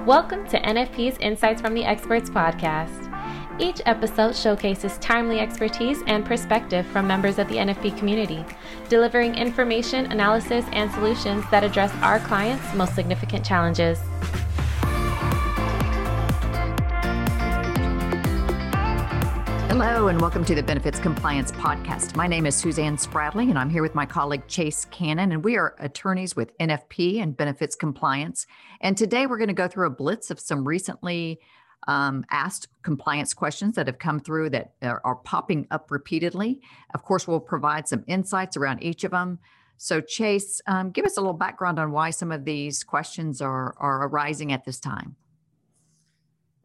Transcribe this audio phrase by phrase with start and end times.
[0.00, 3.10] Welcome to NFP's Insights from the Experts podcast.
[3.60, 8.42] Each episode showcases timely expertise and perspective from members of the NFP community,
[8.88, 13.98] delivering information, analysis, and solutions that address our clients' most significant challenges.
[19.72, 22.14] Hello, and welcome to the Benefits Compliance Podcast.
[22.14, 25.56] My name is Suzanne Spradley, and I'm here with my colleague Chase Cannon, and we
[25.56, 28.46] are attorneys with NFP and Benefits Compliance.
[28.82, 31.40] And today we're going to go through a blitz of some recently
[31.88, 36.60] um, asked compliance questions that have come through that are, are popping up repeatedly.
[36.92, 39.38] Of course, we'll provide some insights around each of them.
[39.78, 43.74] So, Chase, um, give us a little background on why some of these questions are,
[43.78, 45.16] are arising at this time.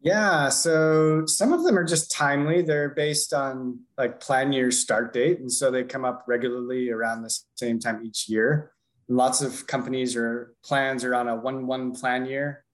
[0.00, 2.62] Yeah, so some of them are just timely.
[2.62, 5.40] They're based on like plan year start date.
[5.40, 8.72] And so they come up regularly around the same time each year.
[9.08, 12.64] And lots of companies or plans are on a 1 1 plan year,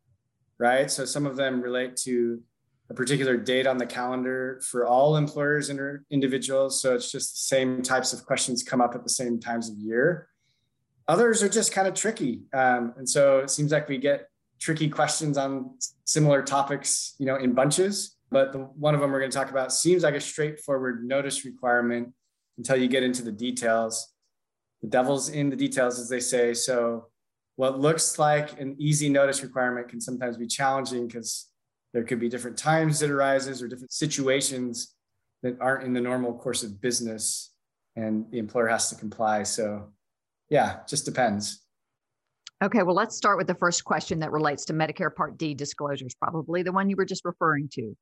[0.59, 0.91] right?
[0.91, 2.42] So some of them relate to
[2.91, 6.82] a particular date on the calendar for all employers and individuals.
[6.82, 9.79] So it's just the same types of questions come up at the same times of
[9.79, 10.29] year.
[11.09, 12.43] Others are just kind of tricky.
[12.52, 14.29] Um, and so it seems like we get
[14.60, 18.16] tricky questions on similar topics, you know, in bunches.
[18.30, 21.45] But the one of them we're going to talk about seems like a straightforward notice
[21.45, 22.13] requirement
[22.59, 24.13] until you get into the details.
[24.82, 26.55] The devil's in the details, as they say.
[26.55, 27.09] So
[27.57, 31.49] what looks like an easy notice requirement can sometimes be challenging because
[31.93, 34.95] there could be different times it arises or different situations
[35.43, 37.52] that aren't in the normal course of business
[37.97, 39.45] and the employer has to comply.
[39.45, 39.93] So
[40.51, 41.63] yeah, just depends.
[42.63, 46.15] Okay, well, let's start with the first question that relates to Medicare Part D disclosures,
[46.15, 47.95] probably the one you were just referring to.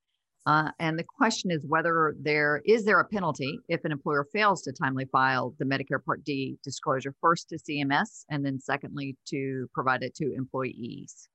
[0.44, 4.62] Uh, and the question is whether there is there a penalty if an employer fails
[4.62, 9.68] to timely file the Medicare Part D disclosure first to CMS and then secondly to
[9.72, 11.28] provide it to employees.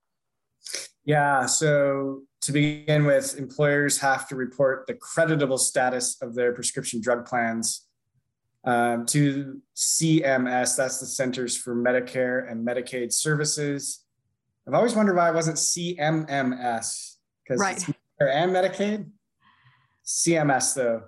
[1.05, 6.99] Yeah, so to begin with, employers have to report the creditable status of their prescription
[6.99, 7.86] drug plans
[8.67, 14.03] um, to CMS, that's the Centers for Medicare and Medicaid Services.
[14.67, 17.77] I've always wondered why it wasn't CMMS because right.
[17.77, 19.09] it's Medicare and Medicaid.
[20.05, 21.01] CMS though,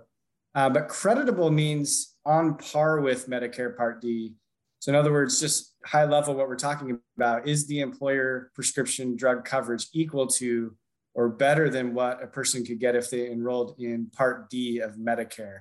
[0.55, 4.35] uh, but creditable means on par with Medicare Part D.
[4.79, 9.17] So in other words, just high level, what we're talking about is the employer prescription
[9.17, 10.73] drug coverage equal to
[11.13, 14.95] or better than what a person could get if they enrolled in Part D of
[14.95, 15.59] Medicare.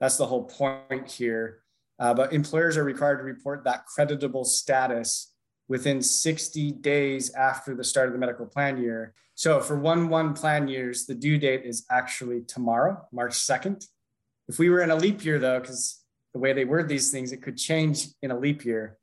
[0.00, 1.62] That's the whole point here.
[1.98, 5.32] Uh, but employers are required to report that creditable status
[5.68, 9.14] within 60 days after the start of the medical plan year.
[9.34, 13.86] So for one one plan years, the due date is actually tomorrow, March 2nd.
[14.48, 16.00] If we were in a leap year though, because
[16.32, 18.98] the way they word these things, it could change in a leap year.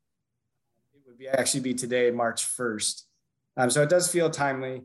[0.94, 3.03] It would be actually be today, March 1st.
[3.58, 4.84] Um, so it does feel timely.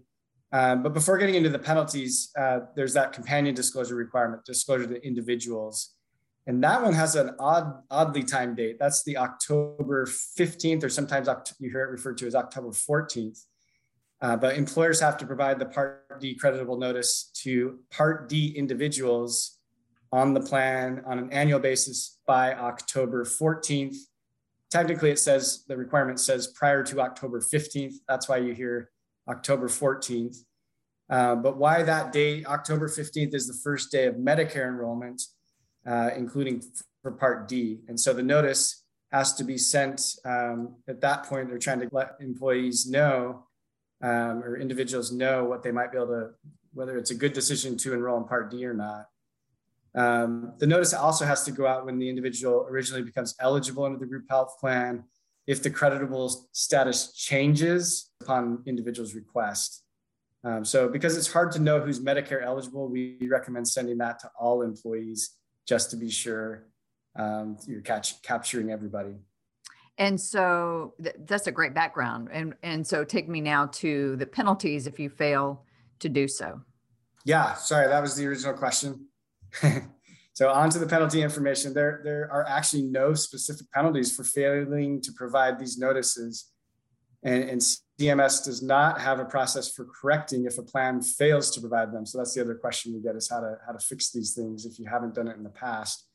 [0.51, 5.07] Um, but before getting into the penalties, uh, there's that companion disclosure requirement, disclosure to
[5.07, 5.95] individuals.
[6.49, 8.79] And that one has an odd, oddly timed date.
[8.81, 11.29] That's the October 15th, or sometimes
[11.61, 13.39] you hear it referred to as October 14th.
[14.23, 19.59] Uh, but employers have to provide the Part D creditable notice to Part D individuals
[20.11, 23.97] on the plan on an annual basis by October 14th.
[24.71, 27.97] Technically, it says the requirement says prior to October 15th.
[28.09, 28.91] That's why you hear
[29.29, 30.39] October 14th.
[31.11, 35.23] Uh, but why that date, October 15th, is the first day of Medicare enrollment
[35.87, 36.63] uh, including
[37.03, 37.81] for Part D.
[37.89, 41.49] And so the notice has to be sent um, at that point.
[41.49, 43.45] They're trying to let employees know
[44.03, 46.31] um, or individuals know what they might be able to,
[46.73, 49.07] whether it's a good decision to enroll in Part D or not.
[49.95, 53.99] Um, the notice also has to go out when the individual originally becomes eligible under
[53.99, 55.05] the group health plan
[55.47, 59.83] if the creditable status changes upon individual's request.
[60.45, 64.31] Um, so because it's hard to know who's Medicare eligible, we recommend sending that to
[64.39, 65.38] all employees
[65.69, 66.65] just to be sure
[67.17, 69.15] um, you're catch, capturing everybody.
[69.99, 72.29] And so th- that's a great background.
[72.33, 75.65] And and so take me now to the penalties if you fail
[75.99, 76.61] to do so.
[77.25, 79.09] Yeah, sorry, that was the original question.
[80.33, 81.75] so on to the penalty information.
[81.75, 86.47] There there are actually no specific penalties for failing to provide these notices.
[87.25, 87.63] And, and
[87.99, 92.07] CMS does not have a process for correcting if a plan fails to provide them.
[92.07, 94.65] So that's the other question we get is how to how to fix these things
[94.65, 96.07] if you haven't done it in the past.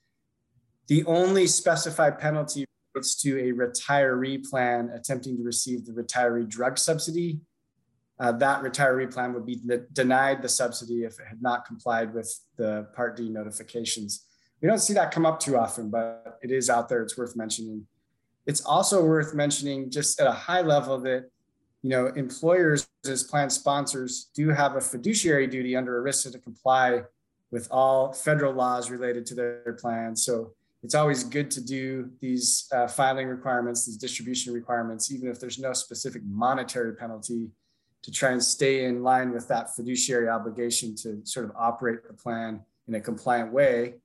[0.87, 6.77] The only specified penalty relates to a retiree plan attempting to receive the retiree drug
[6.77, 7.39] subsidy.
[8.19, 9.59] Uh, that retiree plan would be
[9.91, 14.25] denied the subsidy if it had not complied with the Part D notifications.
[14.61, 17.01] We don't see that come up too often, but it is out there.
[17.01, 17.85] It's worth mentioning.
[18.45, 21.29] It's also worth mentioning, just at a high level, that
[21.83, 27.03] you know, employers as plan sponsors do have a fiduciary duty under ERISA to comply
[27.51, 30.23] with all federal laws related to their plans.
[30.23, 35.39] So it's always good to do these uh, filing requirements, these distribution requirements, even if
[35.39, 37.49] there's no specific monetary penalty
[38.01, 42.13] to try and stay in line with that fiduciary obligation to sort of operate the
[42.13, 43.95] plan in a compliant way.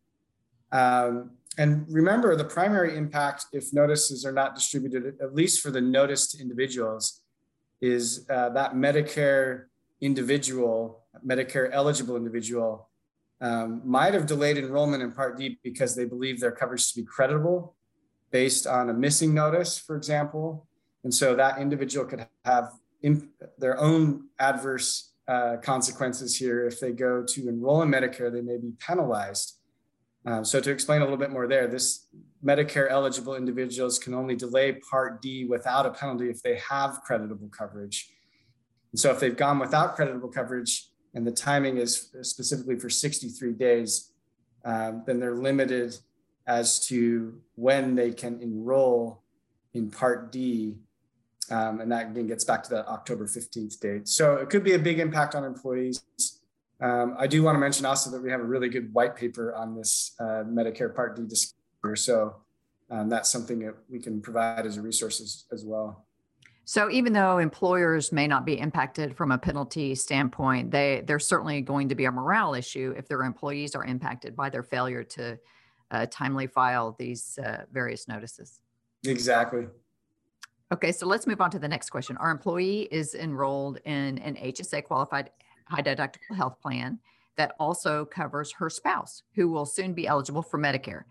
[0.72, 5.80] Um, and remember, the primary impact, if notices are not distributed, at least for the
[5.80, 7.22] noticed individuals,
[7.80, 9.64] is uh, that Medicare
[10.00, 12.88] individual, Medicare eligible individual,
[13.40, 17.06] um, might have delayed enrollment in Part D because they believe their coverage to be
[17.06, 17.76] creditable
[18.30, 20.66] based on a missing notice, for example.
[21.04, 22.72] And so that individual could have
[23.58, 26.66] their own adverse uh, consequences here.
[26.66, 29.56] If they go to enroll in Medicare, they may be penalized.
[30.26, 32.06] Um, so to explain a little bit more there, this
[32.44, 37.48] Medicare eligible individuals can only delay Part D without a penalty if they have creditable
[37.48, 38.10] coverage.
[38.92, 43.52] And so if they've gone without creditable coverage and the timing is specifically for 63
[43.52, 44.12] days,
[44.64, 45.96] um, then they're limited
[46.46, 49.22] as to when they can enroll
[49.74, 50.76] in Part D.
[51.50, 54.08] Um, and that again gets back to that October 15th date.
[54.08, 56.02] So it could be a big impact on employees.
[56.80, 59.54] Um, I do want to mention also that we have a really good white paper
[59.54, 61.24] on this uh, Medicare Part D
[61.94, 62.36] disclosure.
[62.90, 66.04] So um, that's something that we can provide as a resource as, as well.
[66.64, 71.62] So even though employers may not be impacted from a penalty standpoint, they there's certainly
[71.62, 75.38] going to be a morale issue if their employees are impacted by their failure to
[75.90, 78.60] uh, timely file these uh, various notices.
[79.06, 79.66] Exactly.
[80.70, 82.18] Okay, so let's move on to the next question.
[82.18, 85.30] Our employee is enrolled in an HSA qualified
[85.64, 86.98] high deductible health plan
[87.38, 91.04] that also covers her spouse, who will soon be eligible for Medicare.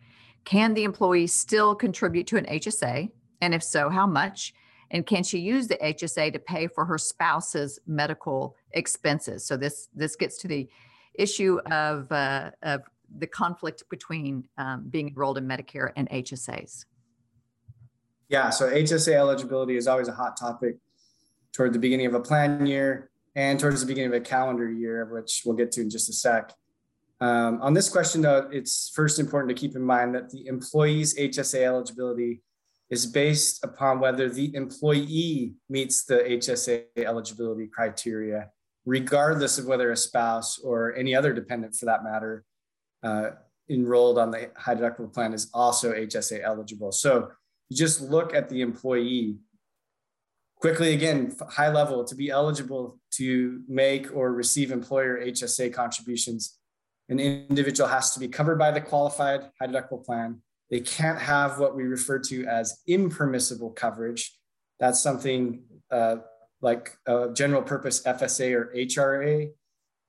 [0.48, 3.12] Can the employee still contribute to an HSA?
[3.42, 4.54] And if so, how much?
[4.90, 9.46] And can she use the HSA to pay for her spouse's medical expenses?
[9.46, 10.70] So this this gets to the
[11.16, 12.84] issue of, uh, of
[13.18, 16.86] the conflict between um, being enrolled in Medicare and HSAs.
[18.30, 20.78] Yeah, so HSA eligibility is always a hot topic
[21.52, 25.04] toward the beginning of a plan year and towards the beginning of a calendar year,
[25.12, 26.54] which we'll get to in just a sec.
[27.20, 31.18] Um, on this question, though, it's first important to keep in mind that the employee's
[31.18, 32.44] HSA eligibility
[32.90, 38.50] is based upon whether the employee meets the HSA eligibility criteria,
[38.86, 42.46] regardless of whether a spouse or any other dependent for that matter
[43.04, 43.32] uh,
[43.70, 46.92] enrolled on the high deductible plan is also HSA eligible.
[46.92, 47.32] So
[47.70, 49.38] you just look at the employee
[50.60, 56.57] quickly again high level to be eligible to make or receive employer hsa contributions
[57.10, 60.42] an individual has to be covered by the qualified high deductible plan.
[60.70, 64.38] They can't have what we refer to as impermissible coverage.
[64.80, 66.18] That's something uh,
[66.62, 69.50] like a general purpose FSA or HRA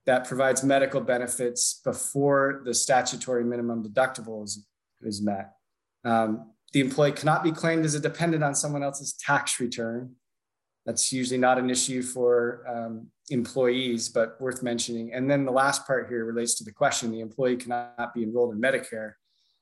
[0.05, 4.65] that provides medical benefits before the statutory minimum deductible is,
[5.01, 5.53] is met.
[6.03, 10.15] Um, the employee cannot be claimed as a dependent on someone else's tax return.
[10.85, 15.13] That's usually not an issue for um, employees, but worth mentioning.
[15.13, 18.53] And then the last part here relates to the question the employee cannot be enrolled
[18.53, 19.13] in Medicare.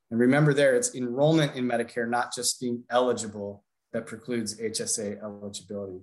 [0.09, 6.01] And remember, there it's enrollment in Medicare, not just being eligible, that precludes HSA eligibility.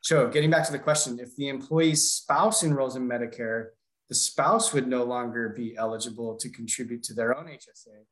[0.00, 3.68] So, getting back to the question, if the employee's spouse enrolls in Medicare,
[4.08, 8.04] the spouse would no longer be eligible to contribute to their own HSA,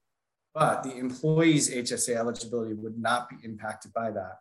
[0.52, 4.38] but the employee's HSA eligibility would not be impacted by that.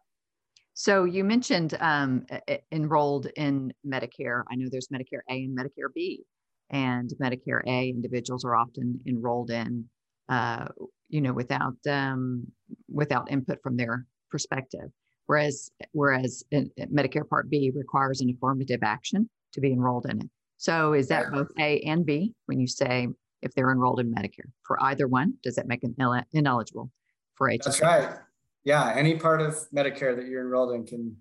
[0.74, 2.25] So you mentioned um,
[2.72, 4.44] enrolled in Medicare.
[4.51, 6.24] I know there's Medicare A and Medicare B,
[6.72, 9.86] and Medicare A individuals are often enrolled in,
[10.30, 10.68] uh,
[11.10, 12.48] you know, without um,
[12.92, 14.89] without input from their perspective.
[15.27, 20.30] Whereas whereas Medicare Part B requires an affirmative action to be enrolled in it.
[20.58, 23.08] So is that both A and B when you say
[23.44, 25.36] if they're enrolled in Medicare for either one?
[25.44, 25.96] Does that make them
[26.32, 26.89] ineligible
[27.36, 27.63] for HSA?
[27.63, 28.18] That's right
[28.63, 31.17] yeah, any part of Medicare that you're enrolled in can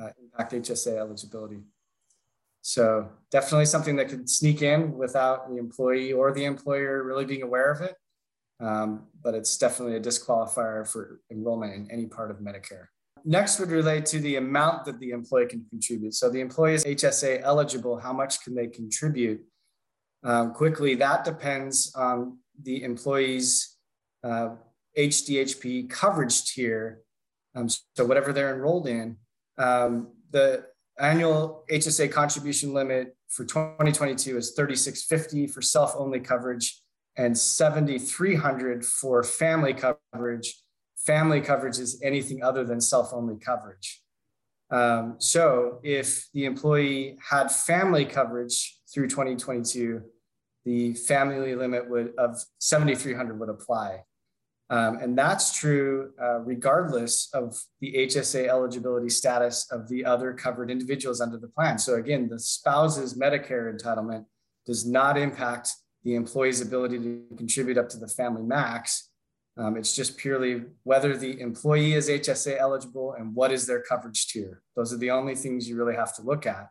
[0.00, 1.60] uh, impact HSA eligibility.
[2.62, 7.42] So definitely something that could sneak in without the employee or the employer really being
[7.42, 7.94] aware of it.
[8.60, 12.86] Um, but it's definitely a disqualifier for enrollment in any part of Medicare.
[13.24, 16.14] Next would relate to the amount that the employee can contribute.
[16.14, 19.40] So the employee is HSA eligible, how much can they contribute?
[20.22, 23.76] Um, quickly, that depends on the employee's
[24.22, 24.50] uh,
[24.96, 27.00] HDHP coverage tier.
[27.54, 29.16] Um, so whatever they're enrolled in,
[29.58, 30.64] um, the
[30.98, 36.80] annual HSA contribution limit for 2022 is 3650 for self-only coverage
[37.16, 40.60] and 7300 for family coverage.
[40.98, 44.02] Family coverage is anything other than self-only coverage.
[44.70, 50.02] Um, so if the employee had family coverage through 2022,
[50.64, 54.02] the family limit would of 7,300 would apply.
[54.70, 60.70] Um, and that's true uh, regardless of the HSA eligibility status of the other covered
[60.70, 61.76] individuals under the plan.
[61.76, 64.26] So again, the spouse's Medicare entitlement
[64.66, 65.72] does not impact
[66.04, 69.08] the employee's ability to contribute up to the family max.
[69.56, 74.28] Um, it's just purely whether the employee is HSA eligible and what is their coverage
[74.28, 74.62] tier.
[74.76, 76.68] Those are the only things you really have to look at.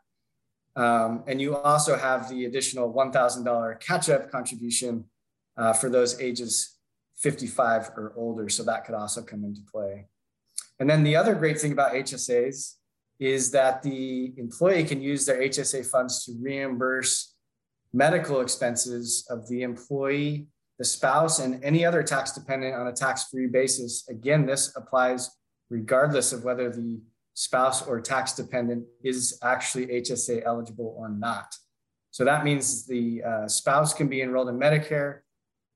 [0.77, 5.03] Um, and you also have the additional $1,000 catch up contribution
[5.57, 6.78] uh, for those ages
[7.19, 8.49] 55 or older.
[8.49, 10.07] So that could also come into play.
[10.79, 12.75] And then the other great thing about HSAs
[13.19, 17.35] is that the employee can use their HSA funds to reimburse
[17.91, 20.47] medical expenses of the employee,
[20.77, 24.07] the spouse, and any other tax dependent on a tax free basis.
[24.07, 25.29] Again, this applies
[25.69, 27.01] regardless of whether the
[27.33, 31.53] spouse or tax dependent is actually HSA eligible or not.
[32.11, 35.19] So that means the uh, spouse can be enrolled in Medicare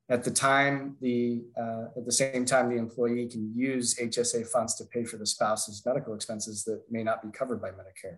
[0.10, 4.76] at the time the uh, at the same time the employee can use HSA funds
[4.76, 8.18] to pay for the spouse's medical expenses that may not be covered by Medicare.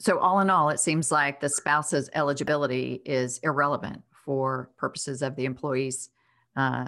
[0.00, 5.36] So, all in all, it seems like the spouse's eligibility is irrelevant for purposes of
[5.36, 6.10] the employee's
[6.56, 6.86] uh,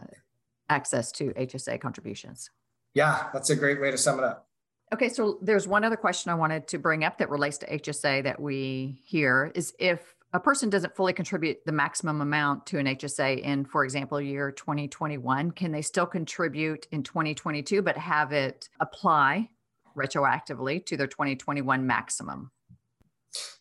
[0.68, 2.50] access to HSA contributions.
[2.94, 4.48] Yeah, that's a great way to sum it up.
[4.92, 8.24] Okay, so there's one other question I wanted to bring up that relates to HSA
[8.24, 12.84] that we hear is if a person doesn't fully contribute the maximum amount to an
[12.84, 18.68] HSA in, for example, year 2021, can they still contribute in 2022 but have it
[18.78, 19.48] apply
[19.96, 22.50] retroactively to their 2021 maximum?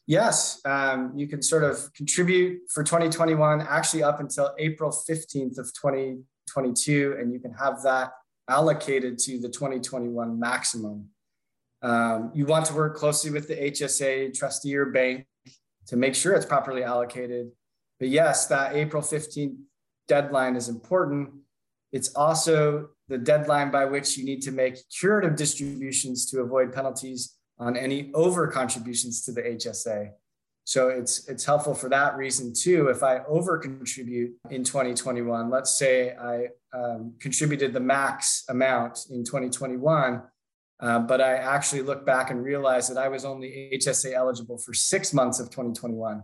[0.06, 5.74] Yes, um, you can sort of contribute for 2021 actually up until April 15th of
[5.82, 8.12] 2022, and you can have that
[8.50, 11.08] allocated to the 2021 maximum.
[11.82, 15.26] Um, you want to work closely with the HSA trustee or bank
[15.88, 17.52] to make sure it's properly allocated.
[18.00, 19.58] But yes, that April 15th
[20.08, 21.30] deadline is important.
[21.92, 27.36] It's also the deadline by which you need to make curative distributions to avoid penalties
[27.60, 30.12] on any over contributions to the HSA.
[30.66, 32.88] So it's it's helpful for that reason too.
[32.88, 39.24] If I over contribute in 2021, let's say I um, contributed the max amount in
[39.24, 40.24] 2021,
[40.80, 44.74] uh, but I actually look back and realize that I was only HSA eligible for
[44.74, 46.24] six months of 2021.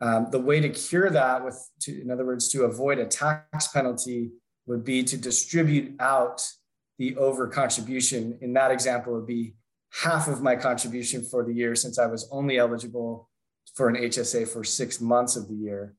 [0.00, 3.68] Um, the way to cure that, with to, in other words, to avoid a tax
[3.68, 4.30] penalty,
[4.66, 6.42] would be to distribute out
[6.98, 8.38] the over contribution.
[8.40, 9.54] In that example, would be
[10.02, 13.28] half of my contribution for the year since I was only eligible
[13.74, 15.94] for an HSA for six months of the year.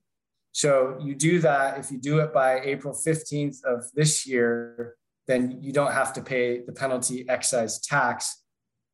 [0.51, 1.77] So you do that.
[1.77, 4.96] If you do it by April 15th of this year,
[5.28, 8.44] then you don't have to pay the penalty excise tax.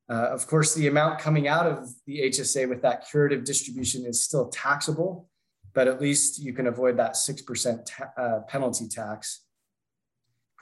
[0.10, 4.24] Uh, of course, the amount coming out of the HSA with that curative distribution is
[4.24, 5.30] still taxable,
[5.74, 9.44] but at least you can avoid that 6% ta- uh, penalty tax.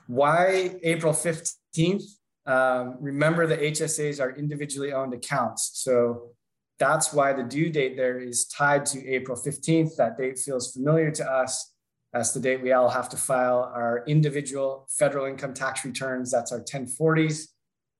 [0.08, 2.04] Why April 15th?
[2.46, 5.72] Um, remember, the HSAs are individually owned accounts.
[5.74, 6.36] So
[6.78, 9.96] that's why the due date there is tied to April 15th.
[9.96, 11.75] That date feels familiar to us.
[12.16, 16.32] That's the date we all have to file our individual federal income tax returns.
[16.32, 17.48] That's our 1040s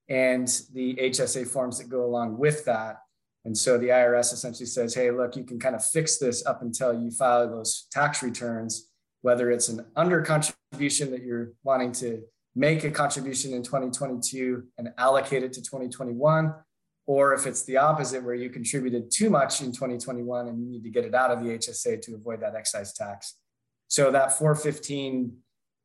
[0.08, 3.00] and the HSA forms that go along with that.
[3.44, 6.62] And so the IRS essentially says, hey, look, you can kind of fix this up
[6.62, 8.90] until you file those tax returns,
[9.22, 12.22] whether it's an under contribution that you're wanting to
[12.56, 16.54] make a contribution in 2022 and allocate it to 2021,
[17.06, 20.84] or if it's the opposite, where you contributed too much in 2021 and you need
[20.84, 23.36] to get it out of the HSA to avoid that excise tax.
[23.88, 25.38] So that 415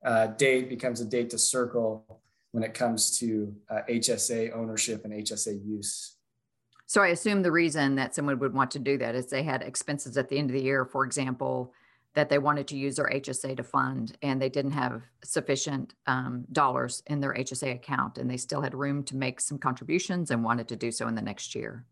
[0.04, 2.20] uh, date becomes a date to circle
[2.52, 6.16] when it comes to uh, HSA ownership and HSA use.
[6.86, 9.62] So I assume the reason that someone would want to do that is they had
[9.62, 11.72] expenses at the end of the year, for example,
[12.14, 16.44] that they wanted to use their HSA to fund and they didn't have sufficient um,
[16.50, 20.42] dollars in their HSA account and they still had room to make some contributions and
[20.42, 21.84] wanted to do so in the next year.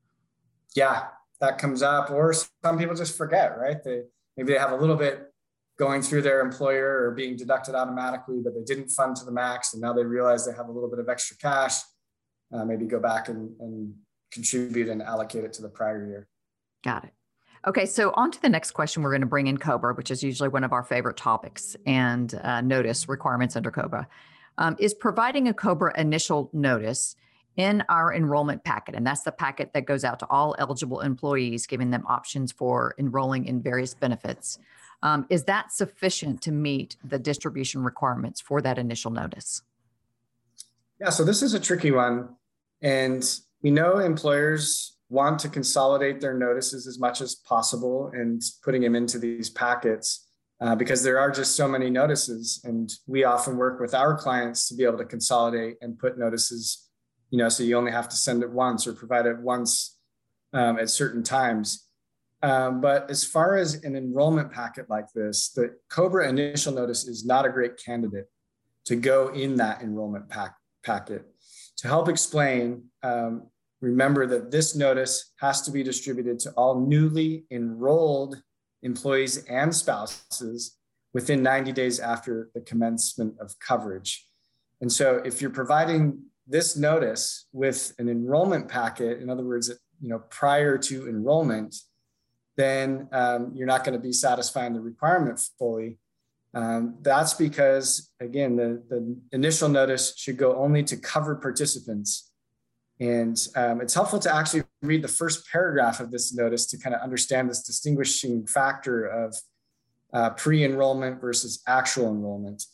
[0.74, 1.04] Yeah,
[1.40, 2.10] that comes up.
[2.10, 3.82] Or some people just forget, right?
[3.84, 4.02] They
[4.36, 5.32] maybe they have a little bit
[5.78, 9.72] going through their employer or being deducted automatically, but they didn't fund to the max
[9.74, 11.80] and now they realize they have a little bit of extra cash.
[12.52, 13.94] Uh, maybe go back and, and
[14.32, 16.28] contribute and allocate it to the prior year.
[16.82, 17.12] Got it.
[17.66, 19.02] Okay, so on to the next question.
[19.02, 22.32] We're going to bring in COBRA, which is usually one of our favorite topics, and
[22.42, 24.08] uh, notice requirements under COBRA.
[24.58, 27.14] Um, is providing a COBRA initial notice
[27.58, 28.94] in our enrollment packet.
[28.94, 32.94] And that's the packet that goes out to all eligible employees, giving them options for
[32.98, 34.58] enrolling in various benefits.
[35.02, 39.62] Um, is that sufficient to meet the distribution requirements for that initial notice?
[41.00, 42.30] Yeah, so this is a tricky one.
[42.80, 43.22] And
[43.62, 48.94] we know employers want to consolidate their notices as much as possible and putting them
[48.94, 50.26] into these packets
[50.60, 52.60] uh, because there are just so many notices.
[52.64, 56.87] And we often work with our clients to be able to consolidate and put notices,
[57.30, 59.98] you know, so you only have to send it once or provide it once
[60.52, 61.86] um, at certain times.
[62.42, 67.26] Um, but as far as an enrollment packet like this, the COBRA initial notice is
[67.26, 68.26] not a great candidate
[68.84, 70.54] to go in that enrollment pack,
[70.84, 71.26] packet.
[71.78, 73.48] To help explain, um,
[73.80, 78.40] remember that this notice has to be distributed to all newly enrolled
[78.82, 80.76] employees and spouses
[81.12, 84.26] within 90 days after the commencement of coverage.
[84.80, 90.08] And so if you're providing this notice with an enrollment packet, in other words, you
[90.08, 91.76] know, prior to enrollment,
[92.56, 95.98] then um, you're not going to be satisfying the requirement fully.
[96.54, 102.32] Um, that's because, again, the, the initial notice should go only to covered participants.
[103.00, 106.96] And um, it's helpful to actually read the first paragraph of this notice to kind
[106.96, 109.36] of understand this distinguishing factor of
[110.12, 112.64] uh, pre enrollment versus actual enrollment.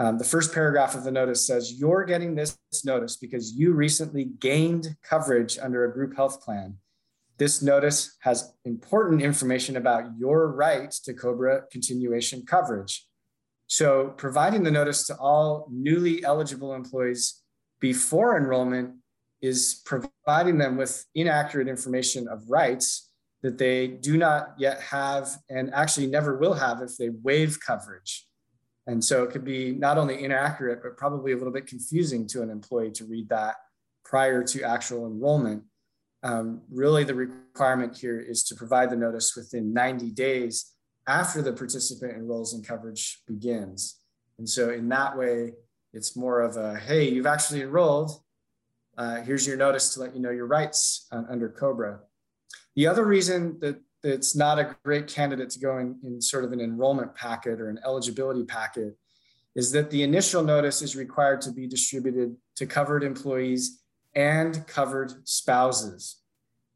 [0.00, 4.24] Um, the first paragraph of the notice says, You're getting this notice because you recently
[4.24, 6.78] gained coverage under a group health plan.
[7.36, 13.06] This notice has important information about your right to COBRA continuation coverage.
[13.66, 17.42] So, providing the notice to all newly eligible employees
[17.78, 18.94] before enrollment
[19.42, 23.10] is providing them with inaccurate information of rights
[23.42, 28.26] that they do not yet have and actually never will have if they waive coverage.
[28.90, 32.42] And so it could be not only inaccurate, but probably a little bit confusing to
[32.42, 33.54] an employee to read that
[34.04, 35.62] prior to actual enrollment.
[36.24, 40.72] Um, really, the requirement here is to provide the notice within 90 days
[41.06, 44.00] after the participant enrolls and coverage begins.
[44.38, 45.52] And so, in that way,
[45.92, 48.10] it's more of a hey, you've actually enrolled.
[48.98, 52.00] Uh, here's your notice to let you know your rights uh, under COBRA.
[52.74, 56.52] The other reason that it's not a great candidate to go in, in sort of
[56.52, 58.96] an enrollment packet or an eligibility packet
[59.54, 63.82] is that the initial notice is required to be distributed to covered employees
[64.14, 66.16] and covered spouses.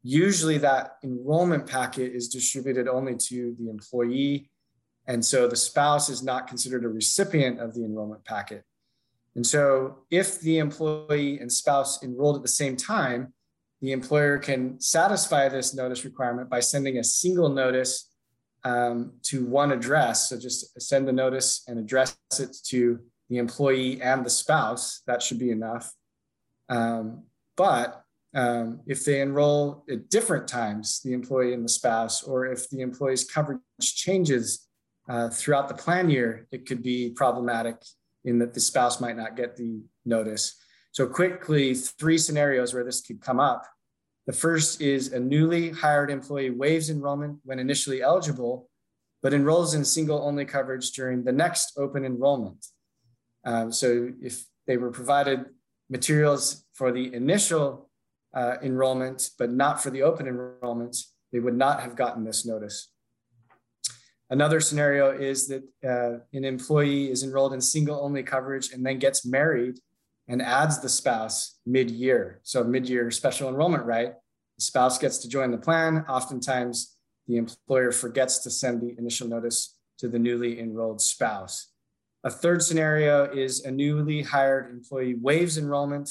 [0.03, 4.51] Usually, that enrollment packet is distributed only to the employee.
[5.07, 8.63] And so the spouse is not considered a recipient of the enrollment packet.
[9.35, 13.33] And so, if the employee and spouse enrolled at the same time,
[13.81, 18.09] the employer can satisfy this notice requirement by sending a single notice
[18.63, 20.29] um, to one address.
[20.29, 25.01] So just send the notice and address it to the employee and the spouse.
[25.07, 25.93] That should be enough.
[26.69, 27.23] Um,
[27.55, 28.01] but
[28.33, 32.81] um, if they enroll at different times, the employee and the spouse, or if the
[32.81, 34.67] employee's coverage changes
[35.07, 37.77] uh, throughout the plan year, it could be problematic
[38.25, 40.59] in that the spouse might not get the notice.
[40.95, 43.65] So quickly, three scenarios where this could come up.
[44.27, 48.69] The first is a newly hired employee waives enrollment when initially eligible,
[49.21, 52.65] but enrolls in single only coverage during the next open enrollment.
[53.43, 55.47] Um, so if they were provided
[55.89, 57.89] materials for the initial
[58.33, 60.95] uh, enrollment, but not for the open enrollment,
[61.33, 62.89] they would not have gotten this notice.
[64.29, 68.97] Another scenario is that uh, an employee is enrolled in single only coverage and then
[68.97, 69.77] gets married
[70.27, 72.39] and adds the spouse mid-year.
[72.43, 74.13] So mid-year special enrollment right,
[74.57, 76.05] the spouse gets to join the plan.
[76.09, 81.71] Oftentimes the employer forgets to send the initial notice to the newly enrolled spouse.
[82.23, 86.09] A third scenario is a newly hired employee waives enrollment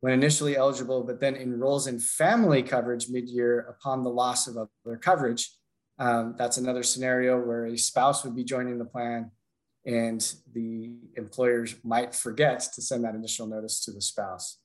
[0.00, 4.96] when initially eligible, but then enrolls in family coverage mid-year upon the loss of other
[4.96, 5.50] coverage.
[5.98, 9.30] Um, that's another scenario where a spouse would be joining the plan
[9.86, 14.58] and the employers might forget to send that initial notice to the spouse.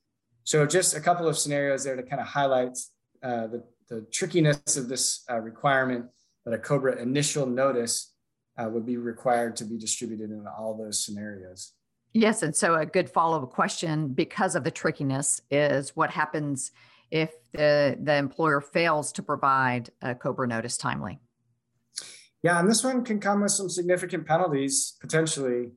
[0.43, 2.77] So just a couple of scenarios there to kind of highlight
[3.21, 6.05] uh, the, the trickiness of this uh, requirement
[6.45, 8.13] that a COBRA initial notice
[8.57, 11.73] uh, would be required to be distributed in all those scenarios.
[12.13, 16.71] Yes, and so a good follow-up question because of the trickiness is what happens
[17.11, 21.19] if the, the employer fails to provide a COBRA notice timely?
[22.41, 25.71] Yeah, and this one can come with some significant penalties potentially.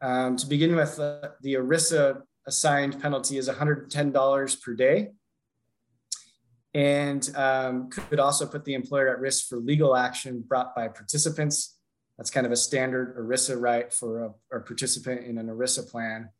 [0.00, 5.10] Um, to begin with, uh, the ERISA assigned penalty is $110 per day
[6.72, 11.76] and um, could also put the employer at risk for legal action brought by participants.
[12.16, 16.30] That's kind of a standard ERISA right for a, a participant in an ERISA plan.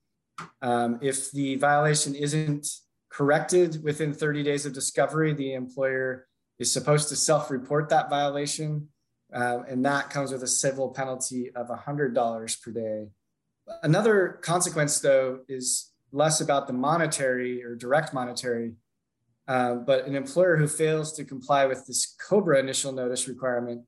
[0.62, 2.66] Um, if the violation isn't
[3.10, 6.26] corrected within 30 days of discovery, the employer
[6.58, 8.88] is supposed to self report that violation
[9.32, 13.08] um, and that comes with a civil penalty of $100 per day.
[13.82, 18.74] Another consequence, though, is less about the monetary or direct monetary
[19.46, 23.82] Um, but an employer who fails to comply with this COBRA initial notice requirement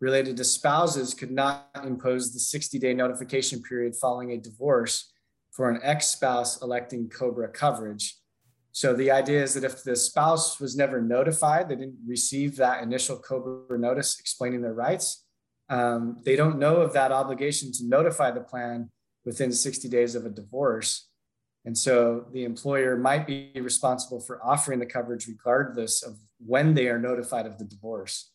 [0.00, 5.12] related to spouses could not impose the 60 day notification period following a divorce
[5.50, 8.16] for an ex spouse electing COBRA coverage.
[8.72, 12.82] So the idea is that if the spouse was never notified, they didn't receive that
[12.82, 15.26] initial COBRA notice explaining their rights,
[15.68, 18.90] um, they don't know of that obligation to notify the plan
[19.24, 21.08] within 60 days of a divorce.
[21.64, 26.88] And so the employer might be responsible for offering the coverage regardless of when they
[26.88, 28.32] are notified of the divorce.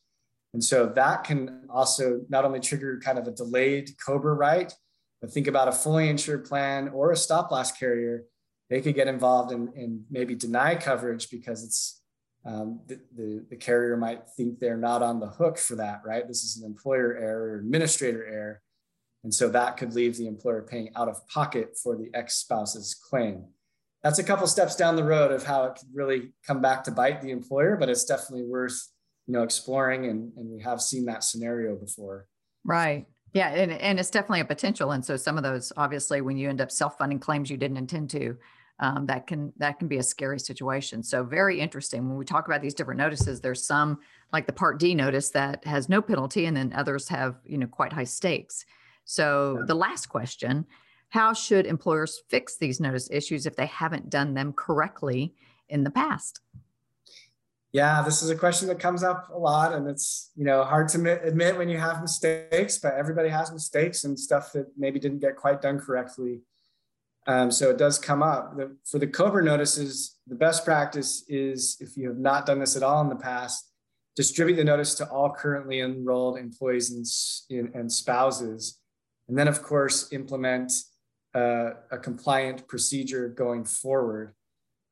[0.54, 4.74] And so that can also not only trigger kind of a delayed COBRA right,
[5.22, 8.24] but think about a fully insured plan or a stop loss carrier.
[8.70, 12.02] They could get involved and, maybe deny coverage because it's
[12.46, 16.26] um, the, the, the, carrier might think they're not on the hook for that, right?
[16.28, 18.62] This is an employer error or administrator error.
[19.24, 22.94] And so that could leave the employer paying out of pocket for the ex spouse's
[22.94, 23.46] claim.
[24.04, 26.92] That's a couple steps down the road of how it could really come back to
[26.92, 28.80] bite the employer, but it's definitely worth
[29.26, 32.28] you know exploring and, and we have seen that scenario before.
[32.64, 33.08] Right.
[33.34, 34.92] Yeah, and, and it's definitely a potential.
[34.92, 38.10] And so some of those, obviously, when you end up self-funding claims you didn't intend
[38.12, 38.38] to,
[38.80, 41.02] um, that can that can be a scary situation.
[41.04, 42.08] So very interesting.
[42.08, 44.00] When we talk about these different notices, there's some
[44.32, 47.68] like the Part D notice that has no penalty, and then others have you know
[47.68, 48.66] quite high stakes.
[49.06, 50.66] So, the last question
[51.10, 55.34] How should employers fix these notice issues if they haven't done them correctly
[55.70, 56.42] in the past?
[57.72, 60.88] Yeah, this is a question that comes up a lot, and it's you know hard
[60.90, 65.20] to admit when you have mistakes, but everybody has mistakes and stuff that maybe didn't
[65.20, 66.42] get quite done correctly.
[67.28, 68.56] Um, so it does come up.
[68.56, 72.76] The, for the COBRA notices, the best practice is if you have not done this
[72.76, 73.70] at all in the past,
[74.16, 78.80] distribute the notice to all currently enrolled employees and, and spouses
[79.28, 80.72] and then, of course, implement
[81.36, 84.34] uh, a compliant procedure going forward.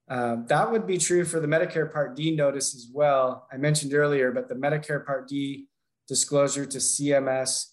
[0.08, 3.48] Um, that would be true for the Medicare Part D notice as well.
[3.52, 5.68] I mentioned earlier, but the Medicare Part D
[6.08, 7.72] disclosure to CMS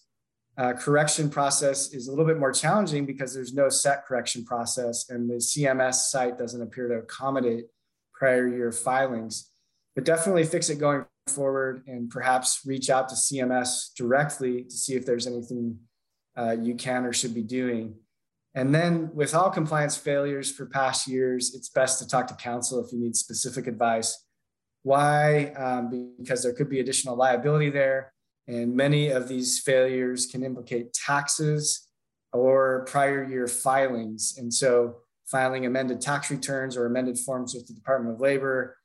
[0.57, 5.09] uh, correction process is a little bit more challenging because there's no set correction process
[5.09, 7.65] and the CMS site doesn't appear to accommodate
[8.13, 9.49] prior year filings.
[9.95, 14.93] But definitely fix it going forward and perhaps reach out to CMS directly to see
[14.93, 15.79] if there's anything
[16.37, 17.95] uh, you can or should be doing.
[18.55, 22.83] And then with all compliance failures for past years, it's best to talk to counsel
[22.83, 24.23] if you need specific advice.
[24.83, 25.45] Why?
[25.57, 28.12] Um, because there could be additional liability there.
[28.47, 31.87] And many of these failures can implicate taxes
[32.33, 34.35] or prior year filings.
[34.37, 38.77] And so filing amended tax returns or amended forms with the Department of Labor.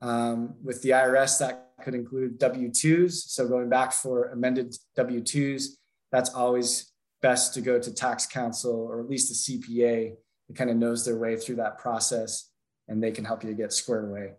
[0.00, 3.12] Um, with the IRS, that could include W 2s.
[3.12, 5.66] So going back for amended W 2s,
[6.10, 10.14] that's always best to go to tax counsel or at least a CPA
[10.48, 12.50] that kind of knows their way through that process
[12.88, 14.34] and they can help you get squared away.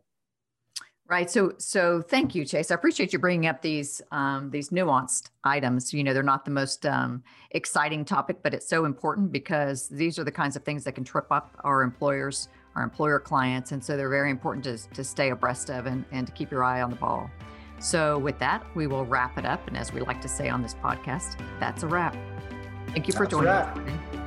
[1.07, 1.29] Right.
[1.29, 2.71] So, so thank you, Chase.
[2.71, 5.93] I appreciate you bringing up these um, these nuanced items.
[5.93, 10.17] You know, they're not the most um, exciting topic, but it's so important because these
[10.17, 13.83] are the kinds of things that can trip up our employers, our employer clients, and
[13.83, 16.81] so they're very important to to stay abreast of and and to keep your eye
[16.81, 17.29] on the ball.
[17.79, 19.67] So, with that, we will wrap it up.
[19.67, 22.17] And as we like to say on this podcast, that's a wrap.
[22.87, 24.24] Thank you for joining us.